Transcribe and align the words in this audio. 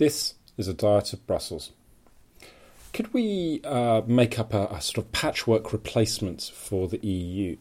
This 0.00 0.32
is 0.56 0.66
a 0.66 0.72
diet 0.72 1.12
of 1.12 1.26
Brussels. 1.26 1.72
Could 2.94 3.12
we 3.12 3.60
uh, 3.64 4.00
make 4.06 4.38
up 4.38 4.54
a, 4.54 4.64
a, 4.68 4.80
sort 4.80 5.04
of 5.04 5.12
patchwork 5.12 5.74
replacement 5.74 6.40
for 6.54 6.88
the 6.88 7.06
EU? 7.06 7.58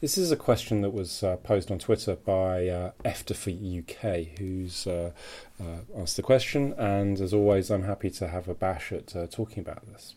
This 0.00 0.18
is 0.18 0.32
a 0.32 0.36
question 0.36 0.80
that 0.80 0.92
was 0.92 1.22
uh, 1.22 1.36
posed 1.36 1.70
on 1.70 1.78
Twitter 1.78 2.16
by 2.16 2.66
uh, 2.66 2.90
EFTA 3.04 3.36
for 3.36 3.50
UK, 3.50 4.40
who's 4.40 4.88
uh, 4.88 5.12
uh, 5.60 5.82
asked 5.96 6.16
the 6.16 6.22
question, 6.22 6.74
and 6.76 7.20
as 7.20 7.32
always, 7.32 7.70
I'm 7.70 7.84
happy 7.84 8.10
to 8.10 8.26
have 8.26 8.48
a 8.48 8.54
bash 8.54 8.90
at 8.90 9.14
uh, 9.14 9.28
talking 9.28 9.60
about 9.60 9.86
this. 9.86 10.16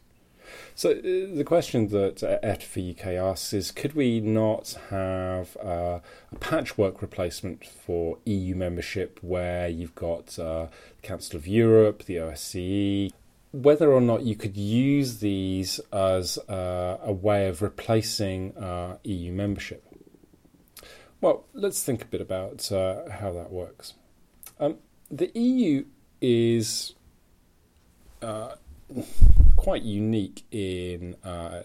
So 0.76 0.92
uh, 0.92 0.96
the 1.02 1.44
question 1.46 1.88
that 1.90 2.24
uh, 2.24 2.40
EFTA 2.44 3.16
asks 3.18 3.54
is: 3.54 3.72
Could 3.72 3.94
we 3.94 4.20
not 4.20 4.78
have 4.90 5.58
uh, 5.64 6.00
a 6.32 6.36
patchwork 6.40 7.02
replacement 7.02 7.66
for 7.66 8.18
EU 8.26 8.56
membership, 8.56 9.20
where 9.22 9.68
you've 9.68 9.96
got 9.96 10.38
uh, 10.40 10.68
the 11.02 11.02
Council 11.08 11.38
of 11.38 11.48
Europe, 11.48 12.06
the 12.06 12.16
OSCE? 12.16 13.12
Whether 13.52 13.92
or 13.92 14.02
not 14.02 14.22
you 14.22 14.36
could 14.36 14.56
use 14.56 15.20
these 15.20 15.80
as 15.92 16.38
uh, 16.50 16.98
a 17.04 17.12
way 17.12 17.48
of 17.48 17.62
replacing 17.62 18.56
uh, 18.56 18.98
EU 19.04 19.32
membership. 19.32 19.84
Well, 21.20 21.46
let's 21.54 21.84
think 21.84 22.04
a 22.04 22.06
bit 22.06 22.22
about 22.22 22.68
how 22.70 23.34
that 23.34 23.52
works. 23.52 23.96
Um, 24.60 24.78
the 25.10 25.32
EU 25.34 25.86
is 26.22 26.94
quite 29.60 29.84
unique 29.84 30.46
in 30.52 31.16
uh, 31.24 31.64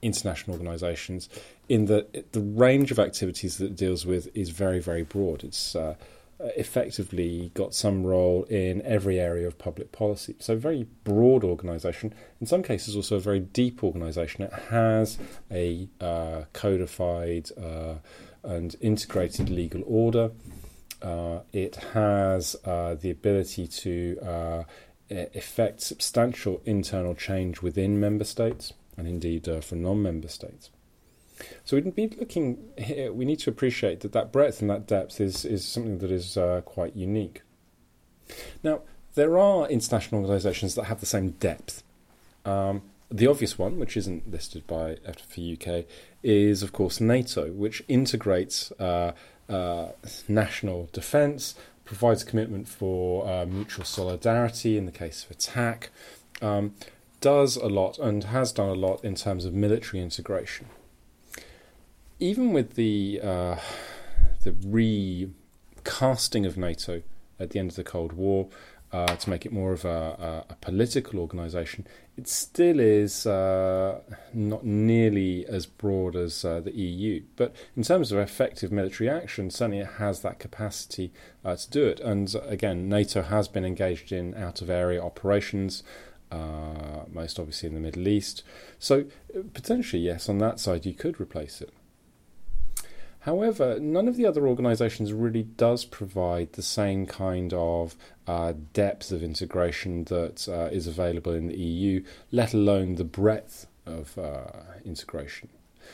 international 0.00 0.56
organisations 0.56 1.28
in 1.68 1.84
that 1.84 2.32
the 2.32 2.40
range 2.40 2.90
of 2.90 2.98
activities 2.98 3.58
that 3.58 3.66
it 3.66 3.76
deals 3.76 4.06
with 4.06 4.28
is 4.34 4.48
very, 4.48 4.80
very 4.80 5.02
broad. 5.02 5.44
It's 5.44 5.76
uh, 5.76 5.94
effectively 6.40 7.50
got 7.52 7.74
some 7.74 8.02
role 8.02 8.44
in 8.44 8.80
every 8.82 9.20
area 9.20 9.46
of 9.46 9.58
public 9.58 9.92
policy. 9.92 10.36
So, 10.38 10.54
a 10.54 10.56
very 10.56 10.86
broad 11.04 11.44
organisation, 11.44 12.14
in 12.40 12.46
some 12.46 12.62
cases, 12.62 12.96
also 12.96 13.16
a 13.16 13.20
very 13.20 13.40
deep 13.40 13.84
organisation. 13.84 14.44
It 14.44 14.52
has 14.70 15.18
a 15.50 15.86
uh, 16.00 16.44
codified 16.54 17.50
uh, 17.62 17.96
and 18.42 18.74
integrated 18.80 19.50
legal 19.50 19.82
order. 19.86 20.30
Uh, 21.02 21.40
it 21.52 21.76
has 21.92 22.56
uh, 22.64 22.94
the 22.94 23.10
ability 23.10 23.66
to 23.66 24.64
effect 25.14 25.80
substantial 25.80 26.60
internal 26.64 27.14
change 27.14 27.62
within 27.62 28.00
member 28.00 28.24
states 28.24 28.72
and 28.96 29.08
indeed 29.08 29.48
uh, 29.48 29.60
for 29.60 29.74
non-member 29.74 30.28
states. 30.28 30.70
So 31.64 31.76
we'd 31.76 31.94
be 31.94 32.08
looking 32.08 32.58
here. 32.78 33.12
We 33.12 33.24
need 33.24 33.40
to 33.40 33.50
appreciate 33.50 34.00
that 34.00 34.12
that 34.12 34.32
breadth 34.32 34.60
and 34.60 34.70
that 34.70 34.86
depth 34.86 35.20
is 35.20 35.44
is 35.44 35.64
something 35.64 35.98
that 35.98 36.10
is 36.10 36.36
uh, 36.36 36.60
quite 36.64 36.94
unique. 36.94 37.42
Now 38.62 38.82
there 39.14 39.38
are 39.38 39.68
international 39.68 40.20
organisations 40.20 40.74
that 40.74 40.84
have 40.84 41.00
the 41.00 41.06
same 41.06 41.30
depth. 41.30 41.82
Um, 42.44 42.82
the 43.10 43.26
obvious 43.26 43.58
one, 43.58 43.78
which 43.78 43.96
isn't 43.96 44.30
listed 44.30 44.66
by 44.66 44.96
EFTA 45.06 45.54
UK, 45.54 45.86
is 46.22 46.62
of 46.62 46.72
course 46.72 47.00
NATO, 47.00 47.50
which 47.50 47.82
integrates 47.88 48.72
uh, 48.72 49.12
uh, 49.48 49.88
national 50.28 50.88
defence 50.92 51.54
provides 51.84 52.24
commitment 52.24 52.68
for 52.68 53.28
uh, 53.28 53.46
mutual 53.46 53.84
solidarity 53.84 54.76
in 54.76 54.86
the 54.86 54.92
case 54.92 55.24
of 55.24 55.30
attack, 55.30 55.90
um, 56.40 56.74
does 57.20 57.56
a 57.56 57.66
lot 57.66 57.98
and 57.98 58.24
has 58.24 58.52
done 58.52 58.68
a 58.68 58.74
lot 58.74 59.04
in 59.04 59.14
terms 59.14 59.44
of 59.44 59.54
military 59.54 60.02
integration. 60.02 60.66
Even 62.18 62.52
with 62.52 62.74
the 62.74 63.20
uh, 63.22 63.56
the 64.42 64.54
recasting 64.64 66.46
of 66.46 66.56
NATO 66.56 67.02
at 67.40 67.50
the 67.50 67.58
end 67.58 67.70
of 67.70 67.76
the 67.76 67.84
Cold 67.84 68.12
War, 68.12 68.48
uh, 68.94 69.16
to 69.16 69.28
make 69.28 69.44
it 69.44 69.50
more 69.50 69.72
of 69.72 69.84
a, 69.84 70.44
a, 70.48 70.52
a 70.52 70.54
political 70.60 71.18
organisation, 71.18 71.84
it 72.16 72.28
still 72.28 72.78
is 72.78 73.26
uh, 73.26 73.98
not 74.32 74.64
nearly 74.64 75.44
as 75.46 75.66
broad 75.66 76.14
as 76.14 76.44
uh, 76.44 76.60
the 76.60 76.70
EU. 76.70 77.20
But 77.34 77.56
in 77.76 77.82
terms 77.82 78.12
of 78.12 78.20
effective 78.20 78.70
military 78.70 79.10
action, 79.10 79.50
certainly 79.50 79.80
it 79.80 79.94
has 79.98 80.20
that 80.20 80.38
capacity 80.38 81.12
uh, 81.44 81.56
to 81.56 81.70
do 81.70 81.84
it. 81.84 81.98
And 81.98 82.32
again, 82.46 82.88
NATO 82.88 83.22
has 83.22 83.48
been 83.48 83.64
engaged 83.64 84.12
in 84.12 84.32
out 84.36 84.62
of 84.62 84.70
area 84.70 85.02
operations. 85.02 85.82
Uh, 86.30 87.04
most 87.12 87.38
obviously 87.38 87.68
in 87.68 87.74
the 87.74 87.80
Middle 87.80 88.08
East. 88.08 88.44
So, 88.78 89.04
potentially, 89.52 90.02
yes, 90.02 90.28
on 90.28 90.38
that 90.38 90.58
side, 90.58 90.86
you 90.86 90.94
could 90.94 91.20
replace 91.20 91.60
it. 91.60 91.72
However, 93.24 93.80
none 93.80 94.06
of 94.06 94.16
the 94.16 94.26
other 94.26 94.46
organisations 94.46 95.14
really 95.14 95.44
does 95.44 95.86
provide 95.86 96.52
the 96.52 96.62
same 96.62 97.06
kind 97.06 97.54
of 97.54 97.96
uh, 98.26 98.52
depth 98.74 99.10
of 99.12 99.22
integration 99.22 100.04
that 100.04 100.46
uh, 100.46 100.68
is 100.70 100.86
available 100.86 101.32
in 101.32 101.46
the 101.46 101.56
EU, 101.56 102.04
let 102.30 102.52
alone 102.52 102.96
the 102.96 103.04
breadth 103.04 103.66
of 103.86 104.18
uh, 104.18 104.44
integration. 104.84 105.48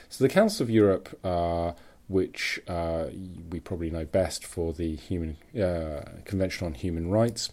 So, 0.08 0.24
the 0.24 0.28
Council 0.28 0.64
of 0.64 0.70
Europe, 0.70 1.16
uh, 1.22 1.74
which 2.08 2.60
uh, 2.66 3.06
we 3.48 3.60
probably 3.60 3.90
know 3.90 4.04
best 4.04 4.44
for 4.44 4.72
the 4.72 4.96
Human 4.96 5.36
uh, 5.54 6.02
Convention 6.24 6.66
on 6.66 6.74
Human 6.74 7.10
Rights, 7.10 7.50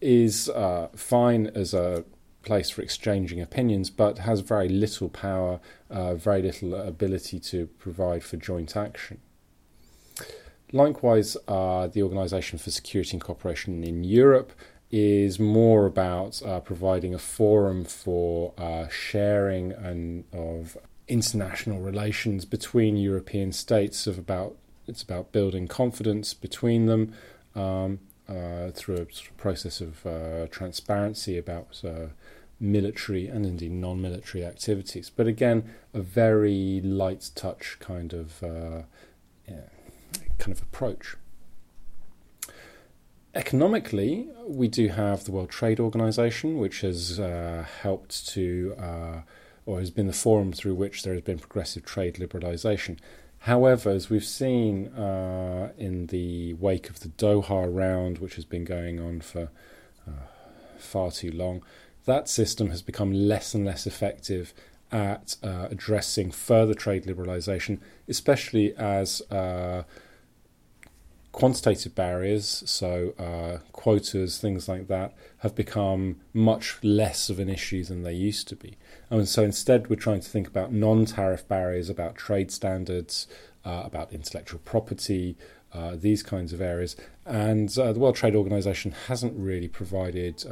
is 0.00 0.48
fine 0.94 1.48
as 1.48 1.74
a 1.74 2.04
place 2.46 2.70
for 2.70 2.80
exchanging 2.80 3.40
opinions, 3.42 3.90
but 3.90 4.18
has 4.18 4.40
very 4.40 4.68
little 4.68 5.10
power, 5.10 5.60
uh, 5.90 6.14
very 6.14 6.40
little 6.40 6.74
ability 6.74 7.38
to 7.40 7.66
provide 7.78 8.22
for 8.24 8.36
joint 8.38 8.76
action. 8.76 9.20
Likewise, 10.72 11.36
uh, 11.46 11.86
the 11.86 12.02
Organisation 12.02 12.58
for 12.58 12.70
Security 12.70 13.12
and 13.12 13.20
Cooperation 13.20 13.84
in 13.84 14.02
Europe 14.04 14.52
is 14.90 15.38
more 15.38 15.86
about 15.86 16.40
uh, 16.42 16.60
providing 16.60 17.12
a 17.14 17.18
forum 17.18 17.84
for 17.84 18.54
uh, 18.56 18.86
sharing 18.88 19.72
and 19.72 20.24
of 20.32 20.76
international 21.08 21.80
relations 21.80 22.44
between 22.44 22.96
European 22.96 23.52
states. 23.52 24.06
Of 24.06 24.18
about 24.18 24.56
it's 24.86 25.02
about 25.02 25.32
building 25.32 25.66
confidence 25.68 26.34
between 26.34 26.86
them. 26.86 27.12
Um, 27.54 28.00
uh, 28.28 28.70
through 28.72 28.96
a 28.96 29.12
sort 29.12 29.28
of 29.30 29.36
process 29.36 29.80
of 29.80 30.06
uh, 30.06 30.46
transparency 30.48 31.38
about 31.38 31.80
uh, 31.84 32.06
military 32.58 33.28
and 33.28 33.44
indeed 33.44 33.72
non-military 33.72 34.44
activities. 34.44 35.10
But 35.10 35.26
again, 35.26 35.74
a 35.92 36.00
very 36.00 36.80
light 36.82 37.30
touch 37.34 37.76
kind 37.80 38.12
of 38.12 38.42
uh, 38.42 38.82
yeah, 39.48 39.68
kind 40.38 40.52
of 40.56 40.62
approach. 40.62 41.16
Economically, 43.34 44.28
we 44.46 44.66
do 44.66 44.88
have 44.88 45.24
the 45.24 45.30
World 45.30 45.50
Trade 45.50 45.78
Organization, 45.78 46.56
which 46.58 46.80
has 46.80 47.20
uh, 47.20 47.66
helped 47.82 48.26
to, 48.28 48.74
uh, 48.78 49.20
or 49.66 49.78
has 49.78 49.90
been 49.90 50.06
the 50.06 50.14
forum 50.14 50.54
through 50.54 50.74
which 50.74 51.02
there 51.02 51.12
has 51.12 51.22
been 51.22 51.38
progressive 51.38 51.84
trade 51.84 52.14
liberalization. 52.14 52.96
However, 53.46 53.90
as 53.90 54.10
we've 54.10 54.24
seen 54.24 54.88
uh, 54.88 55.70
in 55.78 56.08
the 56.08 56.54
wake 56.54 56.90
of 56.90 56.98
the 56.98 57.10
Doha 57.10 57.72
round, 57.72 58.18
which 58.18 58.34
has 58.34 58.44
been 58.44 58.64
going 58.64 58.98
on 58.98 59.20
for 59.20 59.50
uh, 60.04 60.26
far 60.78 61.12
too 61.12 61.30
long, 61.30 61.62
that 62.06 62.28
system 62.28 62.70
has 62.70 62.82
become 62.82 63.12
less 63.12 63.54
and 63.54 63.64
less 63.64 63.86
effective 63.86 64.52
at 64.90 65.36
uh, 65.44 65.68
addressing 65.70 66.32
further 66.32 66.74
trade 66.74 67.04
liberalisation, 67.04 67.78
especially 68.08 68.74
as 68.74 69.22
uh, 69.30 69.84
quantitative 71.36 71.94
barriers, 71.94 72.62
so 72.64 73.12
uh, 73.18 73.58
quotas, 73.70 74.38
things 74.38 74.70
like 74.70 74.88
that, 74.88 75.12
have 75.40 75.54
become 75.54 76.16
much 76.32 76.78
less 76.82 77.28
of 77.28 77.38
an 77.38 77.50
issue 77.50 77.84
than 77.84 78.02
they 78.02 78.14
used 78.14 78.48
to 78.48 78.56
be. 78.56 78.78
And 79.10 79.28
so 79.28 79.42
instead, 79.42 79.90
we're 79.90 79.96
trying 79.96 80.20
to 80.20 80.30
think 80.30 80.48
about 80.48 80.72
non 80.72 81.04
tariff 81.04 81.46
barriers, 81.46 81.90
about 81.90 82.14
trade 82.16 82.50
standards, 82.50 83.26
uh, 83.66 83.82
about 83.84 84.14
intellectual 84.14 84.60
property. 84.64 85.36
Uh, 85.72 85.94
these 85.94 86.22
kinds 86.22 86.52
of 86.52 86.60
areas, 86.60 86.96
and 87.26 87.76
uh, 87.78 87.92
the 87.92 87.98
World 87.98 88.16
Trade 88.16 88.34
Organization 88.34 88.92
hasn't 89.08 89.34
really 89.36 89.68
provided 89.68 90.44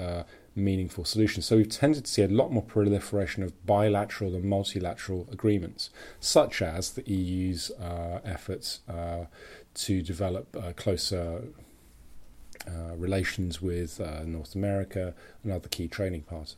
meaningful 0.57 1.05
solutions. 1.05 1.47
So 1.47 1.57
we've 1.57 1.69
tended 1.69 2.05
to 2.05 2.11
see 2.11 2.23
a 2.23 2.29
lot 2.29 2.53
more 2.53 2.63
proliferation 2.63 3.43
of 3.43 3.67
bilateral 3.67 4.35
and 4.35 4.45
multilateral 4.45 5.27
agreements, 5.33 5.91
such 6.21 6.63
as 6.63 6.91
the 6.91 7.03
EU's 7.11 7.71
uh, 7.73 8.21
efforts 8.25 8.81
uh, 8.89 9.27
to 9.75 10.03
develop 10.03 10.57
uh, 10.57 10.73
closer 10.73 11.43
uh, 12.67 12.97
relations 12.97 13.61
with 13.61 14.01
uh, 14.01 14.23
North 14.25 14.55
America 14.55 15.15
and 15.43 15.53
other 15.53 15.69
key 15.69 15.89
trading 15.89 16.23
partners. 16.23 16.57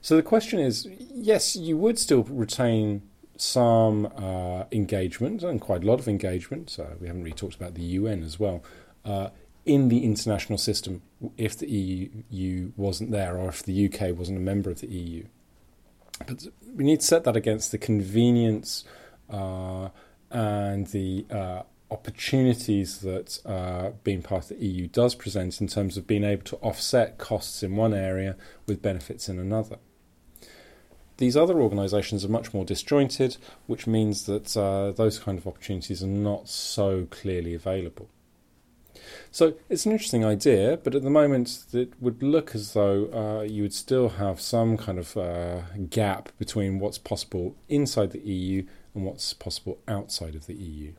So 0.00 0.16
the 0.16 0.22
question 0.22 0.58
is 0.58 0.88
yes, 1.12 1.56
you 1.56 1.76
would 1.76 1.98
still 1.98 2.22
retain 2.22 3.02
some 3.40 4.06
uh, 4.16 4.64
engagement 4.72 5.42
and 5.42 5.60
quite 5.60 5.82
a 5.82 5.86
lot 5.86 5.98
of 5.98 6.08
engagement. 6.08 6.76
we 7.00 7.06
haven't 7.06 7.22
really 7.22 7.34
talked 7.34 7.54
about 7.54 7.74
the 7.74 7.82
UN 7.82 8.22
as 8.22 8.38
well 8.38 8.62
in 9.66 9.88
the 9.88 10.04
international 10.04 10.56
system 10.56 11.02
if 11.36 11.58
the 11.58 11.66
EU 12.30 12.72
wasn't 12.76 13.10
there 13.10 13.36
or 13.36 13.48
if 13.48 13.64
the 13.64 13.86
UK 13.86 14.16
wasn't 14.16 14.38
a 14.38 14.40
member 14.40 14.70
of 14.70 14.80
the 14.80 14.86
EU. 14.86 15.24
But 16.26 16.46
we 16.74 16.84
need 16.84 17.00
to 17.00 17.06
set 17.06 17.24
that 17.24 17.36
against 17.36 17.72
the 17.72 17.78
convenience 17.78 18.84
uh, 19.28 19.88
and 20.30 20.86
the 20.86 21.26
uh, 21.30 21.62
opportunities 21.90 23.00
that 23.00 23.40
uh, 23.44 23.90
being 24.04 24.22
part 24.22 24.44
of 24.44 24.58
the 24.58 24.64
EU 24.64 24.86
does 24.86 25.14
present 25.16 25.60
in 25.60 25.66
terms 25.66 25.96
of 25.96 26.06
being 26.06 26.24
able 26.24 26.44
to 26.44 26.56
offset 26.56 27.18
costs 27.18 27.62
in 27.62 27.76
one 27.76 27.92
area 27.92 28.36
with 28.66 28.80
benefits 28.80 29.28
in 29.28 29.38
another. 29.38 29.78
These 31.18 31.36
other 31.36 31.60
organisations 31.60 32.24
are 32.24 32.28
much 32.28 32.52
more 32.52 32.64
disjointed, 32.64 33.38
which 33.66 33.86
means 33.86 34.26
that 34.26 34.56
uh, 34.56 34.92
those 34.92 35.18
kind 35.18 35.38
of 35.38 35.46
opportunities 35.46 36.02
are 36.02 36.08
not 36.08 36.48
so 36.48 37.06
clearly 37.10 37.54
available. 37.54 38.08
So 39.30 39.54
it's 39.68 39.86
an 39.86 39.92
interesting 39.92 40.24
idea, 40.24 40.78
but 40.82 40.94
at 40.94 41.02
the 41.02 41.10
moment 41.10 41.64
it 41.72 41.92
would 42.00 42.22
look 42.22 42.54
as 42.54 42.72
though 42.72 43.06
uh, 43.12 43.42
you 43.42 43.62
would 43.62 43.74
still 43.74 44.10
have 44.10 44.40
some 44.40 44.76
kind 44.76 44.98
of 44.98 45.16
uh, 45.16 45.62
gap 45.90 46.30
between 46.38 46.78
what's 46.78 46.98
possible 46.98 47.54
inside 47.68 48.12
the 48.12 48.20
EU 48.20 48.66
and 48.94 49.04
what's 49.04 49.32
possible 49.32 49.78
outside 49.86 50.34
of 50.34 50.46
the 50.46 50.54
EU. 50.54 50.92